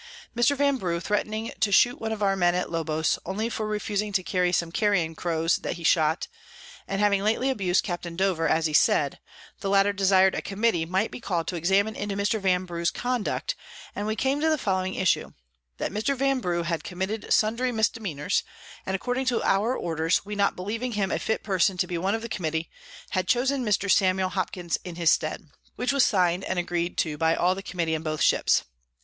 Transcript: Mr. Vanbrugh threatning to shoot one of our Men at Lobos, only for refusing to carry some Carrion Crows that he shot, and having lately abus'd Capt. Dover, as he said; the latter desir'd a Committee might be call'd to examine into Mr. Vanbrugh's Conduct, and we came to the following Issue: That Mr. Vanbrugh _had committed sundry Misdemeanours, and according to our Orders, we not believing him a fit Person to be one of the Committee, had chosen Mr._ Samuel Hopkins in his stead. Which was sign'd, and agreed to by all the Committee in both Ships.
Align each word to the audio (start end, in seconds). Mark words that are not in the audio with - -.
Mr. 0.35 0.57
Vanbrugh 0.57 0.99
threatning 0.99 1.53
to 1.59 1.71
shoot 1.71 2.01
one 2.01 2.11
of 2.11 2.23
our 2.23 2.35
Men 2.35 2.55
at 2.55 2.71
Lobos, 2.71 3.19
only 3.23 3.49
for 3.49 3.67
refusing 3.67 4.11
to 4.13 4.23
carry 4.23 4.51
some 4.51 4.71
Carrion 4.71 5.13
Crows 5.13 5.57
that 5.57 5.75
he 5.75 5.83
shot, 5.83 6.27
and 6.87 6.99
having 6.99 7.21
lately 7.23 7.51
abus'd 7.51 7.83
Capt. 7.83 8.05
Dover, 8.17 8.47
as 8.49 8.65
he 8.65 8.73
said; 8.73 9.19
the 9.59 9.69
latter 9.69 9.93
desir'd 9.93 10.33
a 10.33 10.41
Committee 10.41 10.87
might 10.87 11.11
be 11.11 11.19
call'd 11.21 11.45
to 11.49 11.55
examine 11.55 11.95
into 11.95 12.15
Mr. 12.15 12.41
Vanbrugh's 12.41 12.89
Conduct, 12.89 13.53
and 13.95 14.07
we 14.07 14.15
came 14.15 14.41
to 14.41 14.49
the 14.49 14.57
following 14.57 14.95
Issue: 14.95 15.33
That 15.77 15.91
Mr. 15.91 16.17
Vanbrugh 16.17 16.63
_had 16.63 16.81
committed 16.81 17.31
sundry 17.31 17.71
Misdemeanours, 17.71 18.41
and 18.87 18.95
according 18.95 19.27
to 19.27 19.43
our 19.43 19.77
Orders, 19.77 20.25
we 20.25 20.33
not 20.33 20.55
believing 20.55 20.93
him 20.93 21.11
a 21.11 21.19
fit 21.19 21.43
Person 21.43 21.77
to 21.77 21.85
be 21.85 21.99
one 21.99 22.15
of 22.15 22.23
the 22.23 22.27
Committee, 22.27 22.71
had 23.11 23.27
chosen 23.27 23.63
Mr._ 23.63 23.91
Samuel 23.91 24.29
Hopkins 24.29 24.79
in 24.83 24.95
his 24.95 25.11
stead. 25.11 25.49
Which 25.75 25.93
was 25.93 26.03
sign'd, 26.03 26.43
and 26.45 26.57
agreed 26.57 26.97
to 27.05 27.19
by 27.19 27.35
all 27.35 27.53
the 27.53 27.61
Committee 27.61 27.93
in 27.93 28.01
both 28.01 28.23
Ships. 28.23 28.63